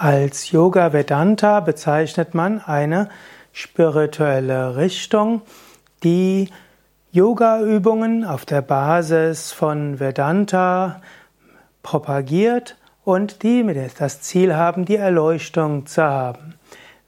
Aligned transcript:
Als 0.00 0.52
Yoga 0.52 0.92
Vedanta 0.92 1.58
bezeichnet 1.58 2.32
man 2.32 2.60
eine 2.60 3.08
spirituelle 3.50 4.76
Richtung, 4.76 5.42
die 6.04 6.50
Yoga-Übungen 7.10 8.24
auf 8.24 8.46
der 8.46 8.62
Basis 8.62 9.50
von 9.50 9.98
Vedanta 9.98 11.00
propagiert 11.82 12.76
und 13.04 13.42
die 13.42 13.66
das 13.98 14.20
Ziel 14.20 14.54
haben, 14.54 14.84
die 14.84 14.94
Erleuchtung 14.94 15.86
zu 15.86 16.04
haben. 16.04 16.54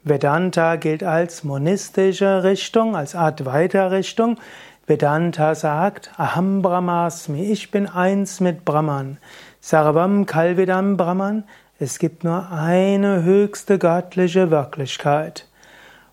Vedanta 0.03 0.75
gilt 0.75 1.01
als 1.01 1.45
monistische 1.45 2.43
Richtung, 2.43 2.97
als 2.97 3.15
Advaita-Richtung. 3.15 4.37
Vedanta 4.85 5.55
sagt, 5.55 6.11
Aham 6.17 6.61
Brahmasmi, 6.61 7.41
ich 7.53 7.71
bin 7.71 7.87
eins 7.87 8.41
mit 8.41 8.65
Brahman. 8.65 9.17
Sarvam 9.61 10.25
Kalvidam 10.25 10.97
Brahman, 10.97 11.45
es 11.81 11.97
gibt 11.97 12.23
nur 12.23 12.51
eine 12.51 13.23
höchste 13.23 13.79
göttliche 13.79 14.51
Wirklichkeit. 14.51 15.47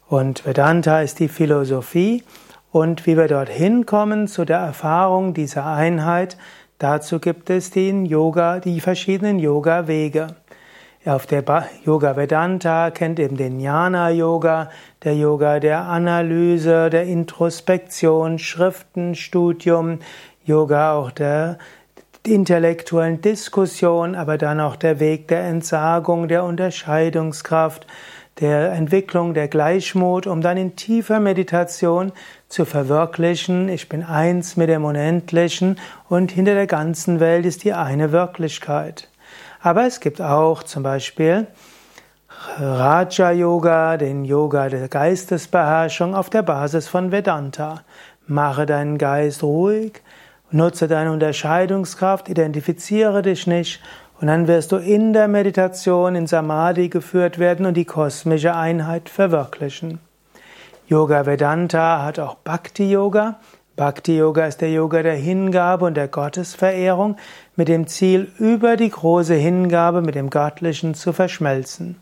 Und 0.09 0.47
Vedanta 0.47 1.03
ist 1.03 1.19
die 1.19 1.29
Philosophie 1.29 2.25
und 2.73 3.07
wie 3.07 3.19
wir 3.19 3.29
dorthin 3.29 3.85
kommen 3.85 4.29
zu 4.29 4.47
der 4.47 4.61
Erfahrung 4.61 5.35
dieser 5.35 5.67
Einheit, 5.67 6.39
dazu 6.79 7.19
gibt 7.19 7.51
es 7.51 7.71
den 7.71 8.07
Yoga, 8.07 8.61
die 8.61 8.81
verschiedenen 8.81 9.39
Yoga-Wege. 9.39 10.29
Auf 11.05 11.27
der 11.27 11.45
Yoga 11.85 12.17
Vedanta 12.17 12.91
kennt 12.91 13.21
eben 13.21 13.37
den 13.37 13.61
Jnana 13.61 14.09
Yoga, 14.09 14.71
der 15.05 15.17
Yoga 15.17 15.61
der 15.61 15.83
Analyse, 15.83 16.89
der 16.89 17.05
Introspektion, 17.05 18.39
Schriftenstudium, 18.39 19.99
Yoga 20.47 20.95
auch 20.95 21.11
der 21.11 21.59
intellektuellen 22.33 23.21
Diskussion, 23.21 24.15
aber 24.15 24.39
dann 24.39 24.61
auch 24.61 24.77
der 24.77 25.01
Weg 25.01 25.29
der 25.29 25.45
Entsagung, 25.45 26.29
der 26.29 26.45
Unterscheidungskraft, 26.45 27.87
der 28.41 28.73
Entwicklung 28.73 29.35
der 29.35 29.49
Gleichmut, 29.49 30.27
um 30.27 30.41
dann 30.41 30.57
in 30.57 30.77
tiefer 30.77 31.21
Meditation 31.21 32.13
zu 32.49 32.65
verwirklichen, 32.65 33.69
ich 33.69 33.89
bin 33.89 34.05
eins 34.05 34.57
mit 34.57 34.69
dem 34.69 34.85
Unendlichen 34.85 35.79
und 36.09 36.31
hinter 36.31 36.55
der 36.55 36.67
ganzen 36.67 37.21
Welt 37.21 37.45
ist 37.47 37.65
die 37.65 37.73
eine 37.73 38.13
Wirklichkeit. 38.13 39.09
Aber 39.61 39.87
es 39.87 40.01
gibt 40.01 40.23
auch 40.23 40.63
zum 40.63 40.85
Beispiel 40.85 41.49
Raja 42.59 43.33
Yoga, 43.33 43.97
den 43.97 44.25
Yoga 44.25 44.69
der 44.69 44.89
Geistesbeherrschung 44.89 46.15
auf 46.15 46.31
der 46.31 46.43
Basis 46.43 46.87
von 46.87 47.11
Vedanta. 47.11 47.83
Mache 48.27 48.67
deinen 48.67 48.99
Geist 48.99 49.43
ruhig, 49.43 50.03
Nutze 50.51 50.89
deine 50.89 51.13
Unterscheidungskraft, 51.13 52.29
identifiziere 52.29 53.23
dich 53.23 53.47
nicht 53.47 53.81
und 54.21 54.29
dann 54.29 54.49
wirst 54.49 54.73
du 54.73 54.77
in 54.77 55.13
der 55.13 55.29
Meditation 55.29 56.15
in 56.15 56.27
Samadhi 56.27 56.89
geführt 56.89 57.39
werden 57.39 57.67
und 57.67 57.75
die 57.75 57.85
kosmische 57.85 58.55
Einheit 58.55 59.09
verwirklichen. 59.09 60.01
Yoga 60.89 61.27
Vedanta 61.27 62.03
hat 62.03 62.19
auch 62.19 62.37
Bhakti 62.37 62.91
Yoga. 62.91 63.39
Bhakti 63.77 64.17
Yoga 64.17 64.47
ist 64.47 64.63
der 64.63 64.73
Yoga 64.73 65.03
der 65.03 65.17
Hingabe 65.17 65.85
und 65.85 65.99
der 65.99 66.09
Gottesverehrung 66.09 67.17
mit 67.55 67.69
dem 67.69 67.87
Ziel, 67.87 68.33
über 68.39 68.77
die 68.77 68.91
große 68.91 69.35
Hingabe 69.35 70.01
mit 70.01 70.15
dem 70.15 70.31
Göttlichen 70.31 70.95
zu 70.95 71.13
verschmelzen. 71.13 71.97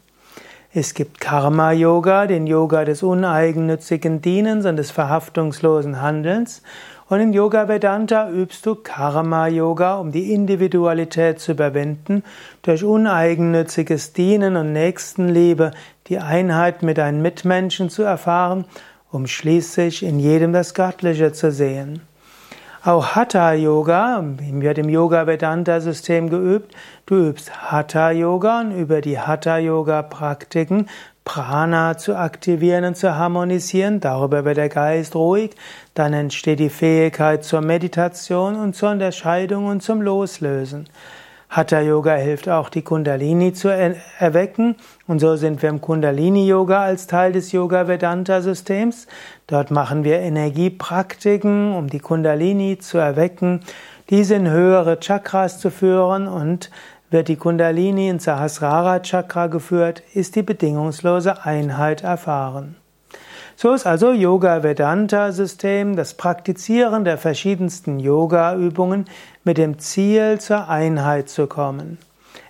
Es 0.78 0.92
gibt 0.92 1.22
Karma 1.22 1.72
Yoga, 1.72 2.26
den 2.26 2.46
Yoga 2.46 2.84
des 2.84 3.02
uneigennützigen 3.02 4.20
Dienens 4.20 4.66
und 4.66 4.76
des 4.76 4.90
verhaftungslosen 4.90 6.02
Handelns. 6.02 6.62
Und 7.08 7.20
in 7.20 7.32
Yoga 7.32 7.66
Vedanta 7.66 8.28
übst 8.28 8.66
du 8.66 8.74
Karma 8.74 9.46
Yoga, 9.46 9.96
um 9.96 10.12
die 10.12 10.34
Individualität 10.34 11.40
zu 11.40 11.52
überwinden, 11.52 12.22
durch 12.60 12.84
uneigennütziges 12.84 14.12
Dienen 14.12 14.56
und 14.56 14.74
Nächstenliebe 14.74 15.70
die 16.08 16.18
Einheit 16.18 16.82
mit 16.82 16.98
deinen 16.98 17.22
Mitmenschen 17.22 17.88
zu 17.88 18.02
erfahren, 18.02 18.66
um 19.10 19.26
schließlich 19.26 20.02
in 20.02 20.18
jedem 20.18 20.52
das 20.52 20.74
Göttliche 20.74 21.32
zu 21.32 21.50
sehen. 21.52 22.02
Auch 22.86 23.16
Hatha 23.16 23.52
Yoga 23.52 24.22
wird 24.38 24.78
im 24.78 24.88
Yoga 24.88 25.26
Vedanta 25.26 25.80
System 25.80 26.30
geübt. 26.30 26.72
Du 27.04 27.16
übst 27.16 27.50
Hatha 27.72 28.12
Yoga 28.12 28.60
und 28.60 28.78
über 28.78 29.00
die 29.00 29.18
Hatha 29.18 29.58
Yoga 29.58 30.02
Praktiken 30.02 30.88
Prana 31.24 31.98
zu 31.98 32.16
aktivieren 32.16 32.84
und 32.84 32.96
zu 32.96 33.16
harmonisieren. 33.16 33.98
Darüber 33.98 34.44
wird 34.44 34.58
der 34.58 34.68
Geist 34.68 35.16
ruhig. 35.16 35.50
Dann 35.94 36.12
entsteht 36.12 36.60
die 36.60 36.70
Fähigkeit 36.70 37.42
zur 37.42 37.60
Meditation 37.60 38.54
und 38.54 38.76
zur 38.76 38.90
Unterscheidung 38.90 39.66
und 39.66 39.82
zum 39.82 40.00
Loslösen. 40.00 40.88
Hatha 41.48 41.80
Yoga 41.80 42.14
hilft 42.14 42.48
auch, 42.48 42.68
die 42.68 42.82
Kundalini 42.82 43.52
zu 43.52 43.68
erwecken. 43.68 44.76
Und 45.06 45.20
so 45.20 45.36
sind 45.36 45.62
wir 45.62 45.68
im 45.68 45.80
Kundalini 45.80 46.46
Yoga 46.46 46.82
als 46.82 47.06
Teil 47.06 47.32
des 47.32 47.52
Yoga 47.52 47.88
Vedanta 47.88 48.40
Systems. 48.42 49.06
Dort 49.46 49.70
machen 49.70 50.04
wir 50.04 50.18
Energiepraktiken, 50.18 51.74
um 51.74 51.88
die 51.88 52.00
Kundalini 52.00 52.78
zu 52.78 52.98
erwecken, 52.98 53.60
diese 54.10 54.34
in 54.34 54.50
höhere 54.50 55.00
Chakras 55.00 55.58
zu 55.60 55.70
führen 55.70 56.28
und 56.28 56.70
wird 57.10 57.28
die 57.28 57.36
Kundalini 57.36 58.08
in 58.08 58.18
Sahasrara 58.18 59.00
Chakra 59.00 59.46
geführt, 59.46 60.02
ist 60.14 60.36
die 60.36 60.42
bedingungslose 60.42 61.44
Einheit 61.44 62.02
erfahren. 62.02 62.76
So 63.58 63.72
ist 63.72 63.86
also 63.86 64.12
Yoga 64.12 64.62
Vedanta 64.62 65.32
System 65.32 65.96
das 65.96 66.12
Praktizieren 66.12 67.04
der 67.04 67.16
verschiedensten 67.16 67.98
Yoga 67.98 68.54
Übungen 68.54 69.06
mit 69.44 69.56
dem 69.56 69.78
Ziel 69.78 70.38
zur 70.38 70.68
Einheit 70.68 71.30
zu 71.30 71.46
kommen. 71.46 71.96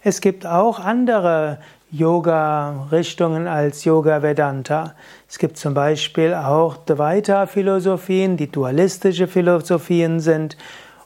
Es 0.03 0.21
gibt 0.21 0.47
auch 0.47 0.81
andere 0.81 1.59
Yoga 1.93 2.89
Richtungen 2.91 3.47
als 3.47 3.84
Yoga 3.84 4.22
Vedanta. 4.22 4.95
Es 5.28 5.39
gibt 5.39 5.59
zum 5.59 5.75
Beispiel 5.75 6.34
auch 6.34 6.77
Dvaita 6.77 7.47
Philosophien, 7.47 8.37
die 8.37 8.50
dualistische 8.50 9.28
Philosophien 9.28 10.19
sind 10.19 10.56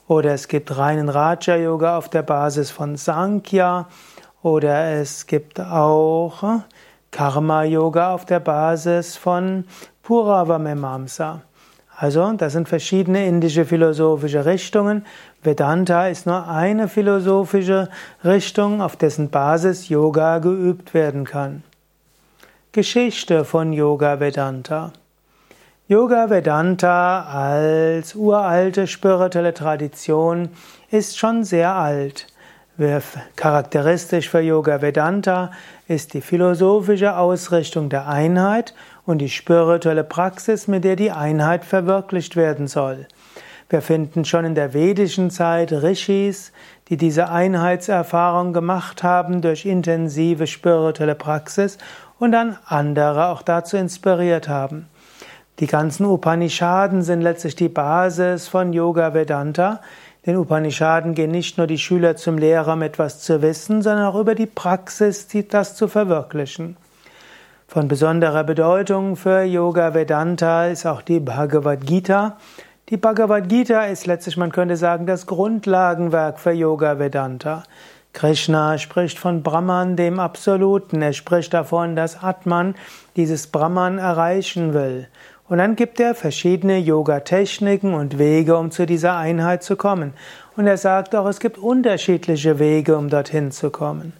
oder 0.07 0.33
es 0.33 0.47
gibt 0.47 0.75
reinen 0.75 1.09
Raja 1.09 1.55
Yoga 1.57 1.99
auf 1.99 2.09
der 2.09 2.23
Basis 2.23 2.71
von 2.71 2.95
Sankhya. 2.95 3.87
Oder 4.41 4.99
es 4.99 5.27
gibt 5.27 5.59
auch 5.59 6.63
Karma 7.11 7.63
Yoga 7.63 8.13
auf 8.13 8.25
der 8.25 8.39
Basis 8.39 9.17
von 9.17 9.65
Puravamemamsa. 10.03 11.41
Also, 11.95 12.31
das 12.33 12.53
sind 12.53 12.67
verschiedene 12.67 13.27
indische 13.27 13.63
philosophische 13.63 14.45
Richtungen. 14.45 15.05
Vedanta 15.43 16.07
ist 16.07 16.25
nur 16.25 16.47
eine 16.47 16.87
philosophische 16.87 17.89
Richtung, 18.23 18.81
auf 18.81 18.95
dessen 18.95 19.29
Basis 19.29 19.89
Yoga 19.89 20.39
geübt 20.39 20.95
werden 20.95 21.25
kann. 21.25 21.63
Geschichte 22.71 23.45
von 23.45 23.73
Yoga 23.73 24.19
Vedanta. 24.19 24.93
Yoga 25.87 26.29
Vedanta 26.29 27.25
als 27.25 28.15
uralte 28.15 28.87
spirituelle 28.87 29.53
Tradition 29.53 30.49
ist 30.89 31.19
schon 31.19 31.43
sehr 31.43 31.75
alt. 31.75 32.27
Charakteristisch 33.35 34.29
für 34.29 34.39
Yoga 34.39 34.81
Vedanta 34.81 35.51
ist 35.87 36.13
die 36.13 36.21
philosophische 36.21 37.17
Ausrichtung 37.17 37.89
der 37.89 38.07
Einheit 38.07 38.73
und 39.11 39.19
die 39.19 39.29
spirituelle 39.29 40.03
Praxis, 40.03 40.67
mit 40.67 40.83
der 40.83 40.95
die 40.95 41.11
Einheit 41.11 41.65
verwirklicht 41.65 42.35
werden 42.35 42.67
soll. 42.67 43.07
Wir 43.69 43.81
finden 43.81 44.25
schon 44.25 44.45
in 44.45 44.55
der 44.55 44.73
vedischen 44.73 45.29
Zeit 45.29 45.71
Rishis, 45.71 46.51
die 46.89 46.97
diese 46.97 47.29
Einheitserfahrung 47.29 48.51
gemacht 48.51 49.03
haben 49.03 49.41
durch 49.41 49.65
intensive 49.65 50.47
spirituelle 50.47 51.15
Praxis 51.15 51.77
und 52.19 52.31
dann 52.31 52.57
andere 52.65 53.27
auch 53.27 53.41
dazu 53.41 53.77
inspiriert 53.77 54.49
haben. 54.49 54.87
Die 55.59 55.67
ganzen 55.67 56.05
Upanishaden 56.05 57.01
sind 57.01 57.21
letztlich 57.21 57.55
die 57.55 57.69
Basis 57.69 58.47
von 58.47 58.73
Yoga 58.73 59.13
Vedanta. 59.13 59.81
Den 60.25 60.37
Upanishaden 60.37 61.13
gehen 61.13 61.31
nicht 61.31 61.57
nur 61.57 61.67
die 61.67 61.77
Schüler 61.77 62.15
zum 62.15 62.37
Lehrer, 62.37 62.73
um 62.73 62.81
etwas 62.81 63.21
zu 63.21 63.41
wissen, 63.41 63.81
sondern 63.81 64.05
auch 64.05 64.19
über 64.19 64.35
die 64.35 64.47
Praxis, 64.47 65.27
das 65.49 65.75
zu 65.75 65.87
verwirklichen. 65.87 66.77
Von 67.73 67.87
besonderer 67.87 68.43
Bedeutung 68.43 69.15
für 69.15 69.43
Yoga 69.43 69.93
Vedanta 69.93 70.65
ist 70.65 70.85
auch 70.85 71.01
die 71.01 71.21
Bhagavad 71.21 71.87
Gita. 71.87 72.35
Die 72.89 72.97
Bhagavad 72.97 73.47
Gita 73.47 73.85
ist 73.85 74.07
letztlich, 74.07 74.35
man 74.35 74.51
könnte 74.51 74.75
sagen, 74.75 75.05
das 75.05 75.25
Grundlagenwerk 75.25 76.37
für 76.37 76.51
Yoga 76.51 76.99
Vedanta. 76.99 77.63
Krishna 78.11 78.77
spricht 78.77 79.17
von 79.17 79.41
Brahman, 79.41 79.95
dem 79.95 80.19
Absoluten. 80.19 81.01
Er 81.01 81.13
spricht 81.13 81.53
davon, 81.53 81.95
dass 81.95 82.21
Atman 82.21 82.75
dieses 83.15 83.47
Brahman 83.47 83.99
erreichen 83.99 84.73
will. 84.73 85.07
Und 85.47 85.59
dann 85.59 85.77
gibt 85.77 86.01
er 86.01 86.13
verschiedene 86.13 86.77
Yoga-Techniken 86.77 87.93
und 87.93 88.19
Wege, 88.19 88.57
um 88.57 88.71
zu 88.71 88.85
dieser 88.85 89.15
Einheit 89.15 89.63
zu 89.63 89.77
kommen. 89.77 90.11
Und 90.57 90.67
er 90.67 90.75
sagt 90.75 91.15
auch, 91.15 91.25
es 91.25 91.39
gibt 91.39 91.57
unterschiedliche 91.57 92.59
Wege, 92.59 92.97
um 92.97 93.07
dorthin 93.07 93.49
zu 93.49 93.69
kommen. 93.69 94.11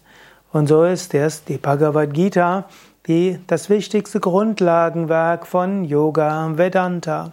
Und 0.54 0.68
so 0.68 0.86
ist 0.86 1.14
es 1.14 1.44
die 1.44 1.58
Bhagavad 1.58 2.14
Gita, 2.14 2.66
die, 3.08 3.40
das 3.48 3.70
wichtigste 3.70 4.20
Grundlagenwerk 4.20 5.48
von 5.48 5.84
Yoga 5.84 6.58
Vedanta. 6.58 7.32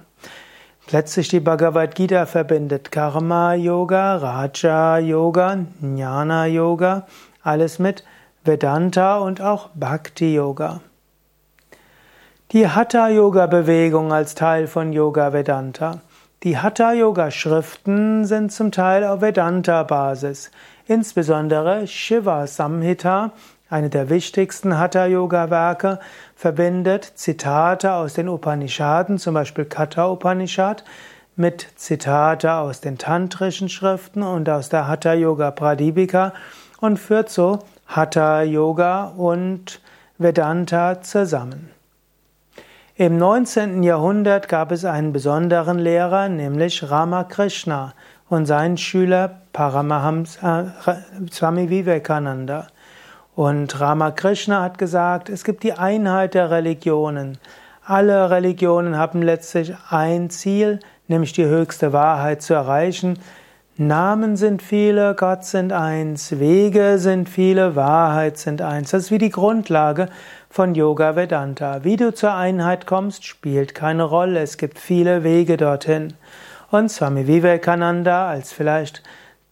Letztlich 0.90 1.28
die 1.28 1.40
Bhagavad 1.40 1.94
Gita 1.94 2.24
verbindet 2.24 2.90
Karma 2.90 3.52
Yoga, 3.52 4.16
Raja 4.16 4.98
Yoga, 4.98 5.58
Jnana 5.82 6.46
Yoga, 6.46 7.06
alles 7.42 7.78
mit 7.78 8.04
Vedanta 8.42 9.18
und 9.18 9.42
auch 9.42 9.68
Bhakti 9.74 10.34
Yoga. 10.34 10.80
Die 12.52 12.66
Hatha 12.66 13.10
Yoga 13.10 13.46
Bewegung 13.46 14.10
als 14.10 14.34
Teil 14.34 14.66
von 14.66 14.94
Yoga 14.94 15.34
Vedanta. 15.34 16.00
Die 16.44 16.56
Hatha 16.56 16.94
Yoga 16.94 17.30
Schriften 17.30 18.24
sind 18.24 18.52
zum 18.52 18.72
Teil 18.72 19.04
auf 19.04 19.20
Vedanta 19.20 19.82
Basis. 19.82 20.50
Insbesondere 20.86 21.86
Shiva 21.86 22.46
Samhita, 22.46 23.32
eine 23.70 23.90
der 23.90 24.08
wichtigsten 24.08 24.78
Hatha 24.78 25.06
Yoga 25.06 25.50
Werke, 25.50 25.98
verbindet 26.34 27.12
Zitate 27.14 27.92
aus 27.92 28.14
den 28.14 28.28
Upanishaden, 28.28 29.18
zum 29.18 29.34
Beispiel 29.34 29.64
Katha 29.64 30.10
Upanishad, 30.10 30.84
mit 31.36 31.68
Zitate 31.76 32.54
aus 32.54 32.80
den 32.80 32.98
tantrischen 32.98 33.68
Schriften 33.68 34.22
und 34.22 34.48
aus 34.48 34.68
der 34.70 34.88
Hatha 34.88 35.12
Yoga 35.12 35.50
Pradipika 35.50 36.32
und 36.80 36.98
führt 36.98 37.30
so 37.30 37.60
Hatha 37.86 38.42
Yoga 38.42 39.12
und 39.16 39.80
Vedanta 40.18 41.00
zusammen. 41.00 41.70
Im 42.96 43.16
19. 43.16 43.84
Jahrhundert 43.84 44.48
gab 44.48 44.72
es 44.72 44.84
einen 44.84 45.12
besonderen 45.12 45.78
Lehrer, 45.78 46.28
nämlich 46.28 46.90
Ramakrishna 46.90 47.94
und 48.28 48.46
sein 48.46 48.76
Schüler 48.76 49.42
Paramahamsa 49.52 50.72
äh, 50.86 51.30
Swami 51.30 51.70
Vivekananda. 51.70 52.66
Und 53.38 53.78
Ramakrishna 53.78 54.62
hat 54.62 54.78
gesagt, 54.78 55.28
es 55.28 55.44
gibt 55.44 55.62
die 55.62 55.72
Einheit 55.72 56.34
der 56.34 56.50
Religionen. 56.50 57.38
Alle 57.84 58.30
Religionen 58.30 58.96
haben 58.98 59.22
letztlich 59.22 59.72
ein 59.90 60.28
Ziel, 60.28 60.80
nämlich 61.06 61.34
die 61.34 61.44
höchste 61.44 61.92
Wahrheit 61.92 62.42
zu 62.42 62.54
erreichen. 62.54 63.16
Namen 63.76 64.36
sind 64.36 64.60
viele, 64.60 65.14
Gott 65.14 65.44
sind 65.44 65.72
eins, 65.72 66.40
Wege 66.40 66.98
sind 66.98 67.28
viele, 67.28 67.76
Wahrheit 67.76 68.38
sind 68.38 68.60
eins. 68.60 68.90
Das 68.90 69.04
ist 69.04 69.10
wie 69.12 69.18
die 69.18 69.30
Grundlage 69.30 70.08
von 70.50 70.74
Yoga 70.74 71.14
Vedanta. 71.14 71.84
Wie 71.84 71.94
du 71.94 72.12
zur 72.12 72.34
Einheit 72.34 72.86
kommst, 72.86 73.24
spielt 73.24 73.72
keine 73.72 74.02
Rolle. 74.02 74.40
Es 74.40 74.56
gibt 74.56 74.80
viele 74.80 75.22
Wege 75.22 75.56
dorthin. 75.56 76.14
Und 76.72 76.90
Swami 76.90 77.28
Vivekananda 77.28 78.28
als 78.28 78.50
vielleicht 78.50 79.04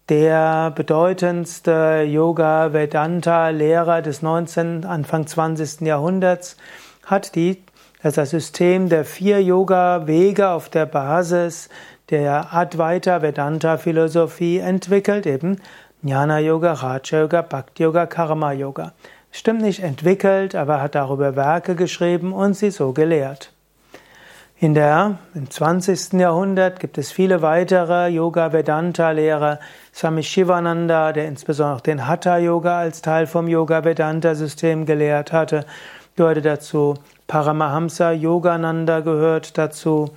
der 0.09 0.71
bedeutendste 0.71 2.05
Yoga 2.07 2.73
Vedanta 2.73 3.49
Lehrer 3.49 4.03
des 4.03 4.23
19. 4.23 4.85
Anfang 4.85 5.27
20. 5.27 5.81
Jahrhunderts 5.81 6.57
hat 7.05 7.35
die 7.35 7.63
das 8.03 8.31
System 8.31 8.89
der 8.89 9.05
vier 9.05 9.43
Yoga 9.43 10.07
Wege 10.07 10.51
auf 10.51 10.69
der 10.69 10.87
Basis 10.87 11.69
der 12.11 12.55
Advaita 12.55 13.21
Vedanta 13.21 13.79
Philosophie 13.79 14.59
entwickelt, 14.59 15.27
eben 15.27 15.61
Jnana 16.03 16.39
Yoga, 16.39 16.75
Raja 16.75 17.23
Yoga, 17.23 17.43
Bhakti 17.43 17.83
Yoga, 17.83 18.07
Karma 18.07 18.53
Yoga. 18.53 18.93
Stimmt 19.33 19.63
nicht 19.63 19.83
entwickelt, 19.83 20.55
aber 20.55 20.81
hat 20.81 20.95
darüber 20.95 21.35
Werke 21.35 21.75
geschrieben 21.75 22.33
und 22.33 22.55
sie 22.55 22.71
so 22.71 22.93
gelehrt. 22.93 23.56
In 24.59 24.73
der, 24.73 25.19
im 25.35 25.51
20. 25.51 26.15
Jahrhundert 26.15 26.81
gibt 26.81 26.97
es 26.97 27.13
viele 27.13 27.43
weitere 27.43 28.09
Yoga-Vedanta-Lehrer. 28.09 29.59
Swami 29.95 30.23
Shivananda, 30.23 31.13
der 31.13 31.29
insbesondere 31.29 31.77
auch 31.77 31.83
den 31.83 32.07
Hatha-Yoga 32.07 32.79
als 32.79 33.03
Teil 33.03 33.27
vom 33.27 33.49
Yoga-Vedanta-System 33.49 34.87
gelehrt 34.87 35.31
hatte, 35.31 35.67
gehörte 36.17 36.41
dazu. 36.41 36.95
Paramahamsa 37.27 38.13
Yogananda 38.13 39.01
gehört 39.01 39.59
dazu 39.59 40.13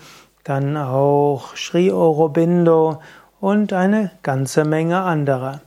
dann 0.46 0.78
auch 0.78 1.58
Sri 1.58 1.92
Aurobindo 1.92 3.02
und 3.42 3.74
eine 3.74 4.12
ganze 4.24 4.64
Menge 4.64 5.02
anderer. 5.02 5.60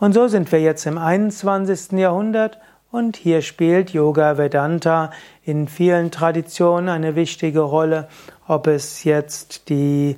Und 0.00 0.14
so 0.14 0.28
sind 0.28 0.50
wir 0.50 0.62
jetzt 0.62 0.86
im 0.86 0.96
21. 0.96 1.92
Jahrhundert 1.92 2.58
und 2.94 3.16
hier 3.16 3.42
spielt 3.42 3.90
Yoga 3.90 4.38
Vedanta 4.38 5.10
in 5.44 5.66
vielen 5.66 6.12
Traditionen 6.12 6.88
eine 6.88 7.16
wichtige 7.16 7.58
Rolle, 7.58 8.06
ob 8.46 8.68
es 8.68 9.02
jetzt 9.02 9.68
die 9.68 10.16